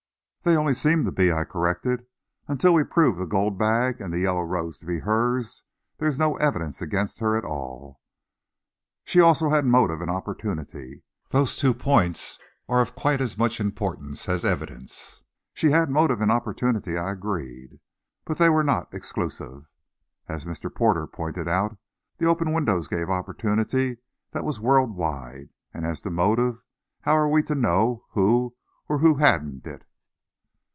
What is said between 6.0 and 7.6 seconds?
is no evidence against her at